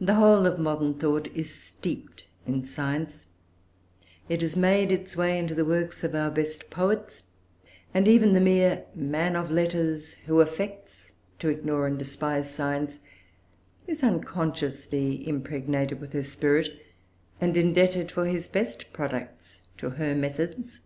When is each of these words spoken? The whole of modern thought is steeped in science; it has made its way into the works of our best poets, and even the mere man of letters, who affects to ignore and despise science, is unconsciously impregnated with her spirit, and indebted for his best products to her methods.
The 0.00 0.14
whole 0.14 0.46
of 0.46 0.60
modern 0.60 0.94
thought 0.94 1.26
is 1.34 1.52
steeped 1.52 2.26
in 2.46 2.64
science; 2.64 3.26
it 4.28 4.42
has 4.42 4.56
made 4.56 4.92
its 4.92 5.16
way 5.16 5.40
into 5.40 5.56
the 5.56 5.64
works 5.64 6.04
of 6.04 6.14
our 6.14 6.30
best 6.30 6.70
poets, 6.70 7.24
and 7.92 8.06
even 8.06 8.32
the 8.32 8.40
mere 8.40 8.84
man 8.94 9.34
of 9.34 9.50
letters, 9.50 10.12
who 10.26 10.40
affects 10.40 11.10
to 11.40 11.48
ignore 11.48 11.88
and 11.88 11.98
despise 11.98 12.54
science, 12.54 13.00
is 13.88 14.04
unconsciously 14.04 15.26
impregnated 15.28 16.00
with 16.00 16.12
her 16.12 16.22
spirit, 16.22 16.68
and 17.40 17.56
indebted 17.56 18.12
for 18.12 18.26
his 18.26 18.46
best 18.46 18.92
products 18.92 19.62
to 19.78 19.90
her 19.90 20.14
methods. 20.14 20.78